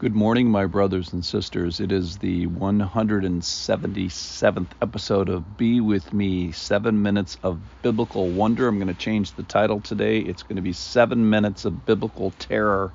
Good 0.00 0.16
morning, 0.16 0.50
my 0.50 0.64
brothers 0.64 1.12
and 1.12 1.22
sisters. 1.22 1.78
It 1.78 1.92
is 1.92 2.16
the 2.16 2.46
177th 2.46 4.66
episode 4.80 5.28
of 5.28 5.58
Be 5.58 5.82
With 5.82 6.14
Me 6.14 6.52
Seven 6.52 7.02
Minutes 7.02 7.36
of 7.42 7.60
Biblical 7.82 8.30
Wonder. 8.30 8.66
I'm 8.66 8.78
going 8.78 8.88
to 8.88 8.94
change 8.94 9.34
the 9.34 9.42
title 9.42 9.78
today. 9.78 10.20
It's 10.20 10.42
going 10.42 10.56
to 10.56 10.62
be 10.62 10.72
Seven 10.72 11.28
Minutes 11.28 11.66
of 11.66 11.84
Biblical 11.84 12.30
Terror 12.38 12.94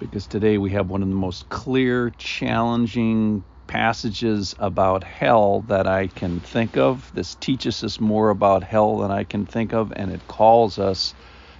because 0.00 0.26
today 0.26 0.56
we 0.56 0.70
have 0.70 0.88
one 0.88 1.02
of 1.02 1.08
the 1.10 1.14
most 1.14 1.50
clear, 1.50 2.08
challenging 2.16 3.44
passages 3.66 4.54
about 4.60 5.04
hell 5.04 5.60
that 5.68 5.86
I 5.86 6.06
can 6.06 6.40
think 6.40 6.78
of. 6.78 7.14
This 7.14 7.34
teaches 7.34 7.84
us 7.84 8.00
more 8.00 8.30
about 8.30 8.62
hell 8.62 8.96
than 8.96 9.10
I 9.10 9.24
can 9.24 9.44
think 9.44 9.74
of, 9.74 9.92
and 9.94 10.10
it 10.10 10.26
calls 10.28 10.78
us 10.78 11.12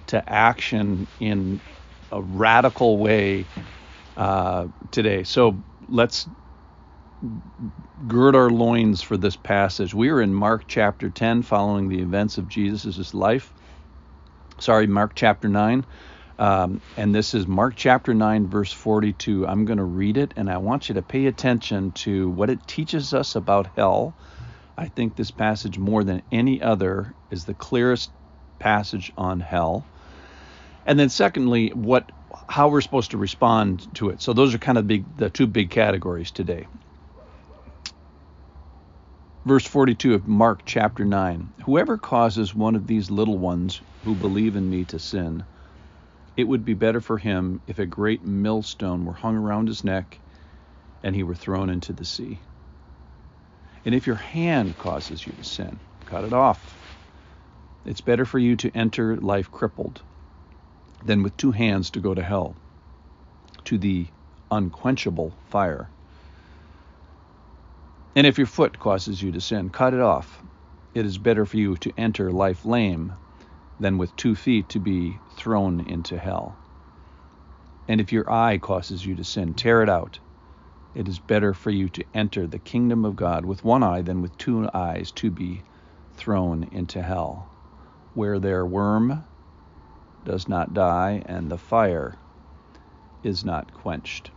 to 0.07 0.27
action 0.27 1.05
in 1.19 1.61
a 2.11 2.23
radical 2.23 2.97
way 2.97 3.45
uh, 4.17 4.67
today. 4.91 5.23
So 5.23 5.57
let's 5.89 6.27
gird 8.07 8.35
our 8.35 8.49
loins 8.49 9.01
for 9.01 9.17
this 9.17 9.35
passage. 9.35 9.93
We 9.93 10.09
are 10.09 10.21
in 10.21 10.33
Mark 10.33 10.65
chapter 10.67 11.09
10, 11.09 11.41
following 11.43 11.89
the 11.89 11.99
events 11.99 12.37
of 12.37 12.47
Jesus' 12.47 13.13
life. 13.13 13.53
Sorry, 14.59 14.87
Mark 14.87 15.13
chapter 15.15 15.47
9. 15.47 15.85
Um, 16.37 16.81
and 16.97 17.15
this 17.15 17.33
is 17.33 17.47
Mark 17.47 17.75
chapter 17.75 18.13
9, 18.13 18.47
verse 18.47 18.71
42. 18.71 19.47
I'm 19.47 19.65
going 19.65 19.77
to 19.77 19.83
read 19.83 20.17
it, 20.17 20.33
and 20.35 20.49
I 20.49 20.57
want 20.57 20.89
you 20.89 20.95
to 20.95 21.01
pay 21.01 21.27
attention 21.27 21.91
to 21.93 22.29
what 22.29 22.49
it 22.49 22.67
teaches 22.67 23.13
us 23.13 23.35
about 23.35 23.67
hell. 23.75 24.13
I 24.77 24.87
think 24.87 25.15
this 25.15 25.31
passage, 25.31 25.77
more 25.77 26.03
than 26.03 26.21
any 26.31 26.61
other, 26.61 27.13
is 27.31 27.45
the 27.45 27.53
clearest 27.53 28.11
passage 28.59 29.13
on 29.17 29.39
hell. 29.39 29.85
And 30.85 30.99
then, 30.99 31.09
secondly, 31.09 31.69
what 31.69 32.11
how 32.49 32.69
we're 32.69 32.81
supposed 32.81 33.11
to 33.11 33.17
respond 33.17 33.93
to 33.95 34.09
it. 34.09 34.21
So 34.21 34.33
those 34.33 34.53
are 34.53 34.59
kind 34.59 34.77
of 34.77 34.87
big, 34.87 35.17
the 35.17 35.29
two 35.29 35.47
big 35.47 35.71
categories 35.71 36.31
today. 36.31 36.67
Verse 39.45 39.65
42 39.67 40.15
of 40.15 40.27
Mark 40.27 40.63
chapter 40.65 41.05
9 41.05 41.53
Whoever 41.65 41.97
causes 41.97 42.55
one 42.55 42.75
of 42.75 42.87
these 42.87 43.11
little 43.11 43.37
ones 43.39 43.83
who 44.03 44.15
believe 44.15 44.55
in 44.55 44.69
me 44.69 44.85
to 44.85 44.99
sin, 44.99 45.45
it 46.37 46.45
would 46.45 46.65
be 46.65 46.73
better 46.73 47.01
for 47.01 47.17
him 47.17 47.61
if 47.67 47.79
a 47.79 47.85
great 47.85 48.23
millstone 48.23 49.05
were 49.05 49.13
hung 49.13 49.35
around 49.37 49.67
his 49.67 49.83
neck 49.83 50.21
and 51.03 51.15
he 51.15 51.23
were 51.23 51.35
thrown 51.35 51.69
into 51.69 51.93
the 51.93 52.05
sea. 52.05 52.41
And 53.85 53.95
if 53.95 54.07
your 54.07 54.15
hand 54.17 54.77
causes 54.77 55.25
you 55.25 55.33
to 55.33 55.43
sin, 55.43 55.81
cut 56.05 56.25
it 56.25 56.33
off. 56.33 56.79
It's 57.85 58.01
better 58.01 58.25
for 58.25 58.39
you 58.39 58.55
to 58.57 58.71
enter 58.75 59.17
life 59.17 59.51
crippled 59.51 60.03
than 61.05 61.23
with 61.23 61.37
two 61.37 61.51
hands 61.51 61.91
to 61.91 61.99
go 61.99 62.13
to 62.15 62.23
hell, 62.23 62.55
to 63.65 63.77
the 63.77 64.07
unquenchable 64.51 65.33
fire. 65.45 65.89
And 68.15 68.25
if 68.27 68.37
your 68.37 68.47
foot 68.47 68.79
causes 68.79 69.21
you 69.21 69.31
to 69.31 69.41
sin, 69.41 69.69
cut 69.69 69.93
it 69.93 70.01
off. 70.01 70.41
It 70.93 71.05
is 71.05 71.17
better 71.17 71.45
for 71.45 71.57
you 71.57 71.77
to 71.77 71.93
enter 71.97 72.31
life 72.31 72.65
lame 72.65 73.13
than 73.79 73.97
with 73.97 74.15
two 74.15 74.35
feet 74.35 74.69
to 74.69 74.79
be 74.79 75.19
thrown 75.37 75.81
into 75.81 76.17
hell. 76.17 76.55
And 77.87 78.01
if 78.01 78.11
your 78.11 78.31
eye 78.31 78.57
causes 78.57 79.05
you 79.05 79.15
to 79.15 79.23
sin, 79.23 79.53
tear 79.53 79.83
it 79.83 79.89
out. 79.89 80.19
It 80.95 81.07
is 81.07 81.19
better 81.19 81.53
for 81.53 81.71
you 81.71 81.89
to 81.89 82.05
enter 82.13 82.47
the 82.47 82.59
kingdom 82.59 83.05
of 83.05 83.17
God 83.17 83.45
with 83.45 83.65
one 83.65 83.83
eye 83.83 84.01
than 84.01 84.21
with 84.21 84.37
two 84.37 84.69
eyes 84.73 85.11
to 85.13 85.29
be 85.29 85.61
thrown 86.15 86.63
into 86.71 87.01
hell, 87.01 87.51
where 88.13 88.39
their 88.39 88.65
worm 88.65 89.25
does 90.25 90.49
not 90.49 90.73
die, 90.73 91.23
and 91.25 91.49
the 91.49 91.57
fire 91.57 92.15
is 93.23 93.45
not 93.45 93.73
quenched. 93.73 94.31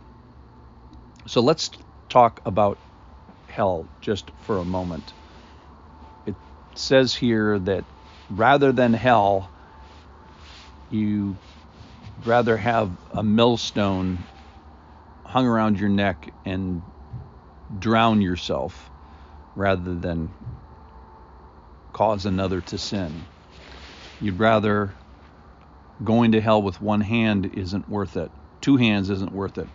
So 1.27 1.41
let's 1.41 1.69
talk 2.07 2.41
about 2.45 2.77
hell 3.47 3.85
just 4.01 4.31
for 4.41 4.57
a 4.59 4.65
moment. 4.65 5.13
It 6.25 6.35
says 6.75 7.15
here 7.15 7.59
that 7.59 7.83
rather 8.29 8.71
than 8.71 8.93
hell, 8.93 9.49
you 10.89 11.35
rather 12.23 12.57
have 12.57 12.89
a 13.11 13.23
millstone 13.23 14.17
hung 15.25 15.45
around 15.45 15.79
your 15.79 15.89
neck 15.89 16.31
and 16.45 16.81
drown 17.79 18.21
yourself 18.21 18.89
rather 19.55 19.93
than 19.93 20.29
cause 21.93 22.25
another 22.25 22.61
to 22.61 22.77
sin. 22.77 23.25
You'd 24.21 24.39
rather 24.39 24.93
going 26.03 26.31
to 26.31 26.41
hell 26.41 26.61
with 26.61 26.81
one 26.81 27.01
hand 27.01 27.51
isn't 27.53 27.89
worth 27.89 28.17
it. 28.17 28.31
Two 28.61 28.77
hands 28.77 29.09
isn't 29.09 29.31
worth 29.31 29.57
it. 29.57 29.67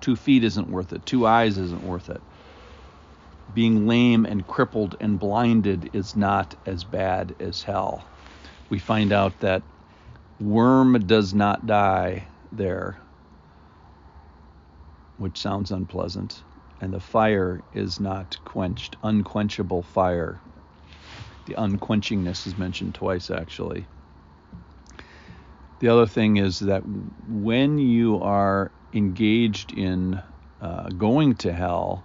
Two 0.00 0.16
feet 0.16 0.44
isn't 0.44 0.70
worth 0.70 0.92
it. 0.92 1.06
Two 1.06 1.26
eyes 1.26 1.58
isn't 1.58 1.82
worth 1.82 2.10
it. 2.10 2.20
Being 3.54 3.86
lame 3.86 4.24
and 4.26 4.46
crippled 4.46 4.96
and 5.00 5.18
blinded 5.18 5.90
is 5.94 6.16
not 6.16 6.54
as 6.66 6.84
bad 6.84 7.34
as 7.40 7.62
hell. 7.62 8.04
We 8.68 8.78
find 8.78 9.12
out 9.12 9.38
that 9.40 9.62
worm 10.40 10.98
does 11.06 11.32
not 11.32 11.66
die 11.66 12.26
there, 12.52 12.98
which 15.18 15.38
sounds 15.38 15.70
unpleasant, 15.70 16.42
and 16.80 16.92
the 16.92 17.00
fire 17.00 17.62
is 17.72 18.00
not 18.00 18.36
quenched. 18.44 18.96
Unquenchable 19.02 19.82
fire. 19.82 20.40
The 21.46 21.54
unquenchingness 21.54 22.46
is 22.46 22.58
mentioned 22.58 22.94
twice, 22.94 23.30
actually. 23.30 23.86
The 25.80 25.88
other 25.88 26.06
thing 26.06 26.36
is 26.36 26.60
that 26.60 26.82
when 27.28 27.78
you 27.78 28.20
are 28.20 28.70
engaged 28.92 29.72
in 29.72 30.22
uh, 30.60 30.88
going 30.90 31.34
to 31.36 31.52
hell, 31.52 32.04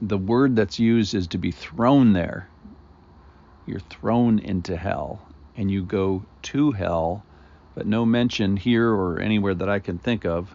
the 0.00 0.18
word 0.18 0.56
that's 0.56 0.78
used 0.78 1.14
is 1.14 1.28
to 1.28 1.38
be 1.38 1.50
thrown 1.50 2.12
there. 2.12 2.48
You're 3.66 3.80
thrown 3.80 4.38
into 4.38 4.76
hell 4.76 5.28
and 5.56 5.70
you 5.70 5.82
go 5.82 6.24
to 6.42 6.72
hell, 6.72 7.24
but 7.74 7.86
no 7.86 8.06
mention 8.06 8.56
here 8.56 8.88
or 8.88 9.20
anywhere 9.20 9.54
that 9.54 9.68
I 9.68 9.78
can 9.78 9.98
think 9.98 10.24
of 10.24 10.54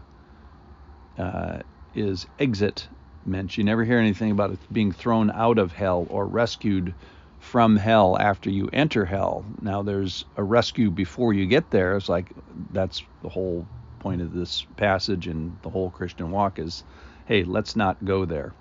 uh, 1.18 1.60
is 1.94 2.26
exit 2.40 2.88
mentioned. 3.26 3.58
You 3.58 3.64
never 3.66 3.84
hear 3.84 4.00
anything 4.00 4.32
about 4.32 4.52
it 4.52 4.60
being 4.72 4.92
thrown 4.92 5.30
out 5.32 5.60
of 5.60 5.74
hell 5.74 6.08
or 6.10 6.26
rescued 6.26 6.96
from 7.44 7.76
hell 7.76 8.18
after 8.18 8.50
you 8.50 8.70
enter 8.72 9.04
hell. 9.04 9.46
Now 9.62 9.84
there's 9.84 10.24
a 10.38 10.44
rescue 10.44 10.90
before 10.90 11.34
you 11.34 11.46
get 11.46 11.70
there. 11.70 11.98
It's 11.98 12.08
like 12.08 12.32
that's 12.72 13.04
the 13.22 13.28
whole 13.28 13.68
point 14.00 14.22
of 14.22 14.34
this 14.34 14.66
passage 14.78 15.28
and 15.28 15.60
the 15.62 15.70
whole 15.70 15.92
Christian 15.92 16.32
walk 16.32 16.58
is, 16.58 16.84
hey, 17.26 17.44
let's 17.44 17.76
not 17.76 18.04
go 18.06 18.24
there. 18.24 18.54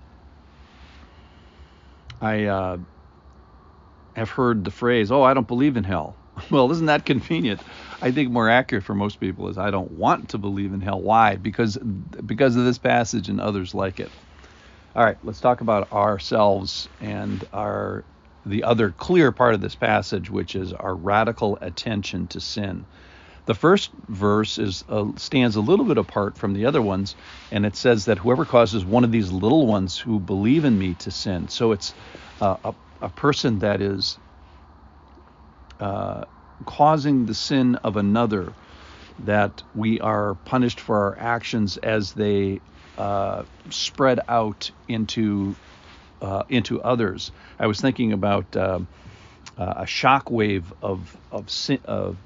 I 2.21 2.45
uh, 2.47 2.79
have 4.17 4.31
heard 4.31 4.65
the 4.65 4.71
phrase, 4.73 5.13
"Oh, 5.13 5.23
I 5.23 5.33
don't 5.33 5.49
believe 5.49 5.77
in 5.77 5.85
hell." 5.85 6.17
Well, 6.51 6.71
isn't 6.73 6.87
that 6.87 7.05
convenient? 7.05 7.61
I 8.01 8.11
think 8.11 8.31
more 8.31 8.49
accurate 8.49 8.85
for 8.85 8.95
most 8.95 9.21
people 9.21 9.49
is 9.49 9.59
I 9.59 9.71
don't 9.71 9.93
want 9.93 10.31
to 10.31 10.39
believe 10.39 10.73
in 10.73 10.81
hell. 10.81 11.01
Why? 11.01 11.37
Because 11.37 11.77
because 11.77 12.57
of 12.57 12.65
this 12.65 12.79
passage 12.79 13.29
and 13.29 13.41
others 13.41 13.75
like 13.75 14.01
it. 14.01 14.11
All 14.95 15.05
right, 15.05 15.19
let's 15.23 15.41
talk 15.41 15.61
about 15.61 15.93
ourselves 15.93 16.89
and 17.01 17.45
our 17.53 18.05
the 18.45 18.65
other 18.65 18.91
clear 18.91 19.33
part 19.33 19.55
of 19.55 19.61
this 19.61 19.75
passage, 19.75 20.31
which 20.31 20.55
is 20.55 20.73
our 20.73 20.95
radical 20.95 21.59
attention 21.61 22.27
to 22.29 22.41
sin. 22.41 22.87
The 23.45 23.55
first 23.55 23.91
verse 24.09 24.59
is 24.59 24.85
uh, 24.89 25.07
stands 25.17 25.57
a 25.57 25.61
little 25.61 25.85
bit 25.85 25.99
apart 25.99 26.39
from 26.39 26.55
the 26.55 26.67
other 26.67 26.81
ones, 26.81 27.17
and 27.51 27.67
it 27.67 27.75
says 27.77 28.05
that 28.05 28.19
whoever 28.19 28.45
causes 28.45 28.85
one 28.85 29.05
of 29.05 29.11
these 29.11 29.33
little 29.33 29.67
ones 29.67 29.99
who 29.99 30.21
believe 30.21 30.65
in 30.65 30.79
me 30.79 30.95
to 30.95 31.11
sin. 31.11 31.49
So 31.49 31.73
it's 31.73 31.93
uh, 32.41 32.57
a, 32.65 32.75
a 33.01 33.09
person 33.09 33.59
that 33.61 33.81
is 33.81 34.19
uh, 35.81 36.25
causing 36.67 37.27
the 37.27 37.35
sin 37.35 37.75
of 37.77 37.97
another, 37.97 38.53
that 39.19 39.63
we 39.75 40.01
are 40.01 40.35
punished 40.35 40.81
for 40.81 40.97
our 40.97 41.19
actions 41.19 41.77
as 41.79 42.13
they 42.13 42.61
uh, 42.97 43.43
spread 43.71 44.21
out 44.29 44.71
into 44.87 45.57
uh, 46.23 46.45
into 46.49 46.81
others. 46.81 47.33
I 47.59 47.67
was 47.67 47.81
thinking 47.81 48.13
about 48.13 48.57
uh, 48.57 48.81
uh, 49.59 49.75
a 49.79 49.87
shock 49.87 50.31
wave 50.31 50.73
of 50.81 51.17
of 51.31 51.51
sin, 51.51 51.81
of, 51.85 52.17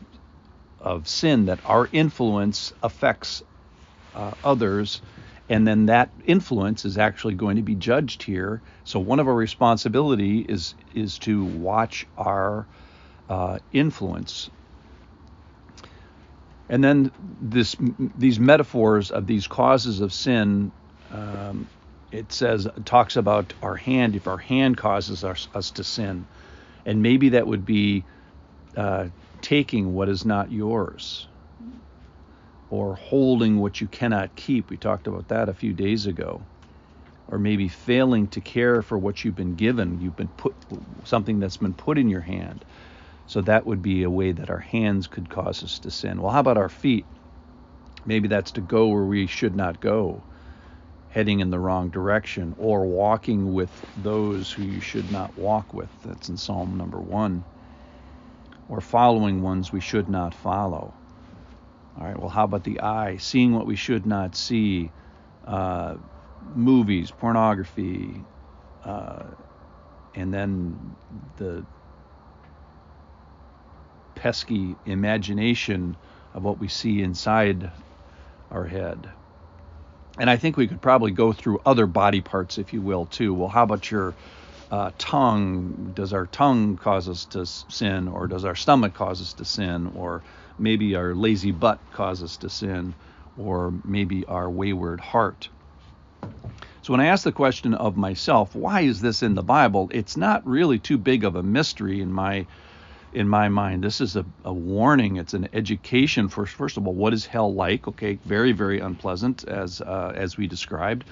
of 0.80 1.08
sin 1.08 1.46
that 1.46 1.58
our 1.64 1.88
influence 1.90 2.72
affects 2.82 3.42
uh, 4.14 4.32
others, 4.44 5.02
and 5.48 5.66
then 5.66 5.86
that 5.86 6.10
influence 6.26 6.84
is 6.84 6.98
actually 6.98 7.34
going 7.34 7.56
to 7.56 7.62
be 7.62 7.74
judged 7.74 8.22
here. 8.22 8.60
So 8.84 9.00
one 9.00 9.18
of 9.18 9.26
our 9.26 9.34
responsibility 9.34 10.40
is 10.40 10.74
is 10.94 11.18
to 11.20 11.44
watch 11.44 12.06
our 12.16 12.66
uh, 13.28 13.58
influence. 13.72 14.50
And 16.68 16.82
then 16.82 17.12
this, 17.40 17.76
these 18.18 18.40
metaphors 18.40 19.12
of 19.12 19.26
these 19.28 19.46
causes 19.46 20.00
of 20.00 20.12
sin 20.12 20.72
um, 21.12 21.68
it 22.12 22.32
says 22.32 22.68
talks 22.86 23.16
about 23.16 23.54
our 23.62 23.76
hand 23.76 24.16
if 24.16 24.26
our 24.28 24.38
hand 24.38 24.76
causes 24.78 25.24
us, 25.24 25.48
us 25.54 25.72
to 25.72 25.84
sin, 25.84 26.28
and 26.86 27.02
maybe 27.02 27.30
that 27.30 27.46
would 27.48 27.64
be 27.66 28.06
uh, 28.76 29.08
taking 29.42 29.92
what 29.94 30.08
is 30.10 30.24
not 30.26 30.50
yours. 30.52 31.28
or 32.70 32.96
holding 32.96 33.58
what 33.58 33.80
you 33.80 33.88
cannot 33.88 34.34
keep. 34.36 34.70
We 34.70 34.78
talked 34.78 35.06
about 35.06 35.28
that 35.28 35.48
a 35.48 35.54
few 35.54 35.72
days 35.72 36.06
ago. 36.06 36.48
Or 37.28 37.38
maybe 37.38 37.68
failing 37.68 38.28
to 38.30 38.42
care 38.42 38.82
for 38.82 38.98
what 38.98 39.24
you've 39.24 39.34
been 39.36 39.56
given. 39.56 40.00
You've 40.00 40.16
been 40.16 40.30
put 40.30 40.56
something 41.04 41.40
that's 41.40 41.58
been 41.58 41.74
put 41.74 41.98
in 41.98 42.08
your 42.08 42.22
hand. 42.22 42.64
So 43.26 43.42
that 43.42 43.66
would 43.66 43.82
be 43.82 44.04
a 44.04 44.10
way 44.10 44.32
that 44.32 44.50
our 44.50 44.60
hands 44.60 45.08
could 45.08 45.30
cause 45.30 45.62
us 45.62 45.80
to 45.80 45.92
sin. 45.92 46.22
Well, 46.22 46.32
how 46.32 46.40
about 46.40 46.58
our 46.58 46.68
feet? 46.70 47.08
Maybe 48.06 48.28
that's 48.28 48.52
to 48.52 48.62
go 48.62 48.88
where 48.88 49.04
we 49.06 49.26
should 49.26 49.56
not 49.56 49.80
go, 49.80 50.26
heading 51.16 51.40
in 51.40 51.48
the 51.48 51.58
wrong 51.58 51.88
direction, 51.88 52.54
or 52.58 52.84
walking 52.84 53.54
with 53.54 53.70
those 53.96 54.52
who 54.52 54.62
you 54.62 54.80
should 54.82 55.10
not 55.10 55.38
walk 55.38 55.72
with. 55.72 55.88
That's 56.04 56.28
in 56.28 56.36
Psalm 56.36 56.76
number 56.76 57.00
one. 57.00 57.42
Or 58.68 58.82
following 58.82 59.40
ones 59.40 59.72
we 59.72 59.80
should 59.80 60.10
not 60.10 60.34
follow. 60.34 60.92
All 61.98 62.06
right, 62.06 62.20
well, 62.20 62.28
how 62.28 62.44
about 62.44 62.64
the 62.64 62.82
eye? 62.82 63.16
Seeing 63.16 63.54
what 63.54 63.66
we 63.66 63.76
should 63.76 64.04
not 64.04 64.36
see, 64.36 64.90
uh, 65.46 65.94
movies, 66.54 67.10
pornography, 67.10 68.22
uh, 68.84 69.22
and 70.14 70.34
then 70.34 70.78
the 71.38 71.64
pesky 74.16 74.76
imagination 74.84 75.96
of 76.34 76.42
what 76.42 76.58
we 76.58 76.68
see 76.68 77.00
inside 77.00 77.70
our 78.50 78.66
head. 78.66 79.08
And 80.18 80.30
I 80.30 80.36
think 80.36 80.56
we 80.56 80.66
could 80.66 80.80
probably 80.80 81.10
go 81.10 81.32
through 81.32 81.60
other 81.66 81.86
body 81.86 82.20
parts, 82.20 82.58
if 82.58 82.72
you 82.72 82.80
will, 82.80 83.06
too. 83.06 83.34
Well, 83.34 83.48
how 83.48 83.64
about 83.64 83.90
your 83.90 84.14
uh, 84.70 84.90
tongue? 84.98 85.92
Does 85.94 86.12
our 86.12 86.26
tongue 86.26 86.76
cause 86.76 87.08
us 87.08 87.26
to 87.26 87.44
sin, 87.46 88.08
or 88.08 88.26
does 88.26 88.44
our 88.44 88.54
stomach 88.54 88.94
cause 88.94 89.20
us 89.20 89.34
to 89.34 89.44
sin, 89.44 89.92
or 89.94 90.22
maybe 90.58 90.94
our 90.94 91.14
lazy 91.14 91.50
butt 91.50 91.80
cause 91.92 92.22
us 92.22 92.38
to 92.38 92.48
sin, 92.48 92.94
or 93.36 93.74
maybe 93.84 94.24
our 94.26 94.50
wayward 94.50 95.00
heart? 95.00 95.50
So 96.80 96.92
when 96.92 97.00
I 97.00 97.06
ask 97.06 97.24
the 97.24 97.32
question 97.32 97.74
of 97.74 97.96
myself, 97.96 98.54
why 98.54 98.82
is 98.82 99.00
this 99.00 99.22
in 99.22 99.34
the 99.34 99.42
Bible? 99.42 99.90
It's 99.92 100.16
not 100.16 100.46
really 100.46 100.78
too 100.78 100.96
big 100.96 101.24
of 101.24 101.36
a 101.36 101.42
mystery 101.42 102.00
in 102.00 102.12
my 102.12 102.46
in 103.16 103.28
my 103.28 103.48
mind. 103.48 103.82
This 103.82 104.02
is 104.02 104.14
a, 104.14 104.26
a 104.44 104.52
warning. 104.52 105.16
It's 105.16 105.32
an 105.32 105.48
education. 105.54 106.28
First, 106.28 106.54
first 106.54 106.76
of 106.76 106.86
all, 106.86 106.92
what 106.92 107.14
is 107.14 107.24
hell 107.24 107.52
like? 107.52 107.88
Okay, 107.88 108.18
very, 108.26 108.52
very 108.52 108.78
unpleasant 108.78 109.44
as 109.48 109.80
uh, 109.80 110.12
as 110.14 110.36
we 110.36 110.46
described. 110.46 111.04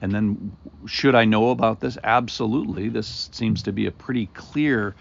And 0.00 0.12
then, 0.12 0.56
should 0.86 1.14
I 1.14 1.26
know 1.26 1.50
about 1.50 1.80
this? 1.80 1.98
Absolutely. 2.02 2.88
This 2.88 3.28
seems 3.32 3.62
to 3.64 3.72
be 3.72 3.86
a 3.86 3.90
pretty 3.90 4.26
clear 4.32 4.94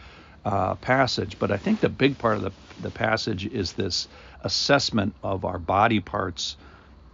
uh, 0.43 0.75
passage. 0.75 1.39
But 1.39 1.51
I 1.51 1.57
think 1.57 1.79
the 1.79 1.89
big 1.89 2.17
part 2.17 2.35
of 2.35 2.43
the 2.43 2.51
the 2.81 2.91
passage 2.91 3.45
is 3.45 3.73
this 3.73 4.09
assessment 4.41 5.15
of 5.23 5.45
our 5.45 5.59
body 5.59 6.01
parts 6.01 6.57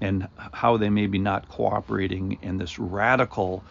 and 0.02 0.28
how 0.54 0.78
they 0.78 0.90
may 0.90 1.06
be 1.06 1.20
not 1.20 1.48
cooperating 1.50 2.40
in 2.42 2.58
this 2.58 2.80
radical 2.80 3.64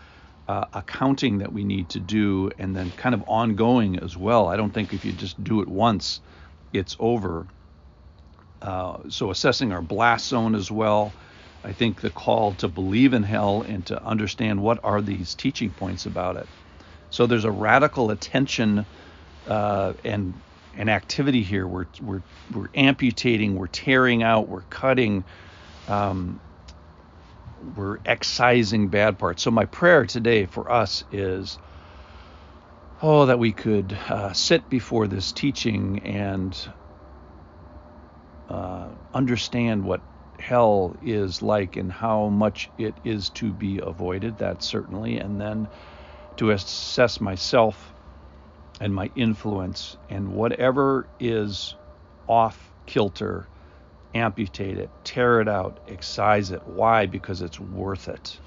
uh, 0.48 0.66
accounting 0.72 1.38
that 1.38 1.52
we 1.52 1.64
need 1.64 1.88
to 1.90 2.00
do 2.00 2.50
and 2.58 2.76
then 2.76 2.90
kind 2.92 3.14
of 3.14 3.24
ongoing 3.26 3.98
as 3.98 4.16
well. 4.16 4.48
I 4.48 4.56
don't 4.56 4.72
think 4.72 4.92
if 4.92 5.04
you 5.04 5.12
just 5.12 5.42
do 5.42 5.60
it 5.62 5.68
once, 5.68 6.20
it's 6.72 6.96
over. 6.98 7.46
Uh, 8.60 8.98
so 9.08 9.30
assessing 9.30 9.72
our 9.72 9.82
blast 9.82 10.28
zone 10.28 10.54
as 10.54 10.70
well. 10.70 11.12
I 11.62 11.72
think 11.72 12.02
the 12.02 12.10
call 12.10 12.52
to 12.54 12.68
believe 12.68 13.14
in 13.14 13.22
hell 13.22 13.62
and 13.62 13.86
to 13.86 14.02
understand 14.04 14.62
what 14.62 14.84
are 14.84 15.00
these 15.00 15.34
teaching 15.34 15.70
points 15.70 16.04
about 16.04 16.36
it. 16.36 16.46
So 17.08 17.26
there's 17.26 17.46
a 17.46 17.50
radical 17.50 18.10
attention 18.10 18.84
uh, 19.48 19.94
and 20.04 20.34
an 20.76 20.88
activity 20.88 21.42
here. 21.42 21.66
We're, 21.66 21.86
we're, 22.02 22.22
we're 22.52 22.68
amputating, 22.74 23.56
we're 23.56 23.68
tearing 23.68 24.22
out, 24.22 24.48
we're 24.48 24.62
cutting, 24.62 25.24
um, 25.88 26.40
we're 27.76 27.98
excising 28.04 28.88
bad 28.88 29.18
parts. 29.18 29.42
So 29.42 29.50
my 29.50 29.64
prayer 29.64 30.06
today 30.06 30.46
for 30.46 30.70
us 30.70 31.04
is, 31.10 31.58
oh, 33.02 33.26
that 33.26 33.38
we 33.38 33.52
could 33.52 33.96
uh, 34.08 34.32
sit 34.32 34.68
before 34.70 35.06
this 35.06 35.32
teaching 35.32 36.00
and 36.00 36.56
uh, 38.48 38.88
understand 39.12 39.84
what 39.84 40.00
hell 40.38 40.96
is 41.02 41.42
like 41.42 41.76
and 41.76 41.90
how 41.90 42.28
much 42.28 42.70
it 42.78 42.94
is 43.04 43.30
to 43.30 43.52
be 43.52 43.80
avoided. 43.82 44.38
That 44.38 44.62
certainly, 44.62 45.18
and 45.18 45.40
then 45.40 45.68
to 46.36 46.50
assess 46.50 47.20
myself 47.20 47.92
and 48.80 48.94
my 48.94 49.10
influence 49.14 49.96
and 50.10 50.34
whatever 50.34 51.06
is 51.20 51.74
off 52.28 52.70
kilter 52.86 53.46
amputate 54.14 54.78
it, 54.78 54.90
tear 55.04 55.40
it 55.40 55.48
out, 55.48 55.80
excise 55.88 56.50
it. 56.50 56.66
Why? 56.66 57.06
Because 57.06 57.42
it's 57.42 57.60
worth 57.60 58.08
it. 58.08 58.38